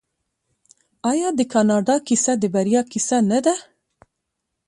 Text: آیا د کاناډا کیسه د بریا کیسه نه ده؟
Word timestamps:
آیا 1.11 1.29
د 1.37 1.41
کاناډا 1.53 1.95
کیسه 2.07 2.33
د 2.41 2.43
بریا 2.53 2.81
کیسه 2.91 3.17
نه 3.29 3.39
ده؟ 3.45 3.55